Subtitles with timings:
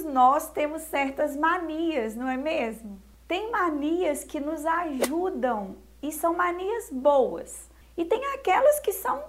[0.00, 2.98] Todos nós temos certas manias, não é mesmo?
[3.28, 7.68] Tem manias que nos ajudam e são manias boas.
[7.98, 9.22] E tem aquelas que são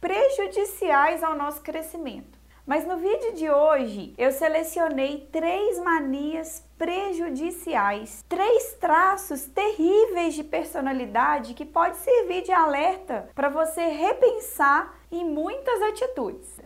[0.00, 2.36] prejudiciais ao nosso crescimento.
[2.66, 11.54] Mas no vídeo de hoje eu selecionei três manias prejudiciais, três traços terríveis de personalidade
[11.54, 16.60] que pode servir de alerta para você repensar em muitas atitudes.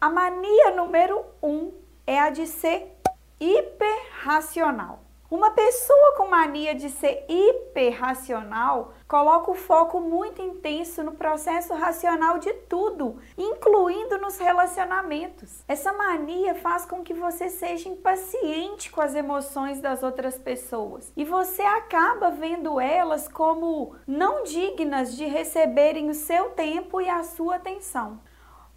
[0.00, 2.90] A mania número um é a de ser
[3.38, 5.00] hiperracional.
[5.30, 12.38] Uma pessoa com mania de ser hiperracional coloca o foco muito intenso no processo racional
[12.38, 15.62] de tudo, incluindo nos relacionamentos.
[15.68, 21.26] Essa mania faz com que você seja impaciente com as emoções das outras pessoas e
[21.26, 27.56] você acaba vendo elas como não dignas de receberem o seu tempo e a sua
[27.56, 28.18] atenção.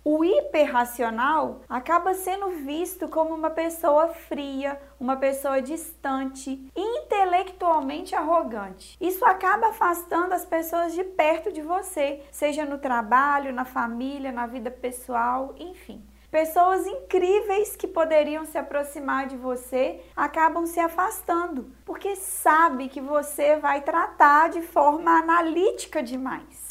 [0.03, 8.97] O hiperracional acaba sendo visto como uma pessoa fria, uma pessoa distante, intelectualmente arrogante.
[8.99, 14.47] Isso acaba afastando as pessoas de perto de você, seja no trabalho, na família, na
[14.47, 16.03] vida pessoal, enfim.
[16.31, 23.57] Pessoas incríveis que poderiam se aproximar de você acabam se afastando, porque sabe que você
[23.57, 26.67] vai tratar de forma analítica demais.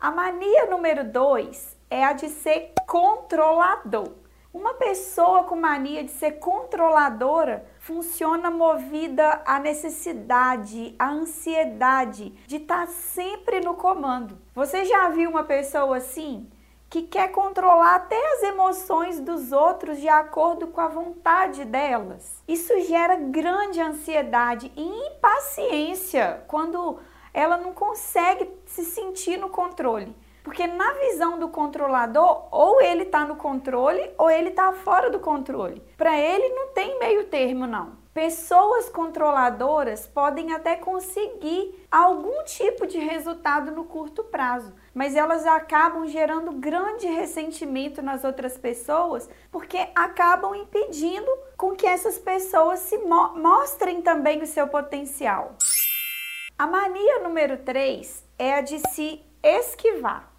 [0.00, 4.24] A mania número 2 é a de ser controlador.
[4.54, 12.86] Uma pessoa com mania de ser controladora funciona movida à necessidade, à ansiedade de estar
[12.86, 14.38] sempre no comando.
[14.54, 16.48] Você já viu uma pessoa assim?
[16.88, 22.40] Que quer controlar até as emoções dos outros de acordo com a vontade delas.
[22.46, 27.00] Isso gera grande ansiedade e impaciência quando
[27.32, 30.14] ela não consegue se sentir no controle.
[30.44, 35.18] Porque na visão do controlador, ou ele está no controle ou ele está fora do
[35.18, 35.82] controle.
[35.96, 38.04] Para ele não tem meio termo não.
[38.12, 46.06] Pessoas controladoras podem até conseguir algum tipo de resultado no curto prazo, mas elas acabam
[46.06, 53.34] gerando grande ressentimento nas outras pessoas porque acabam impedindo com que essas pessoas se mo
[53.34, 55.56] mostrem também o seu potencial.
[56.56, 60.33] A mania número 3 é a de se esquivar.